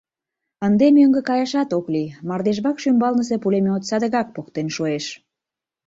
Ынде 0.65 0.85
мӧҥгӧ 0.97 1.21
каяшат 1.29 1.69
ок 1.77 1.85
лий, 1.93 2.09
мардежвакш 2.27 2.83
ӱмбалнысе 2.89 3.35
пулемёт 3.43 3.81
садыгак 3.89 4.27
«поктен 4.35 4.67
шуэш». 4.75 5.05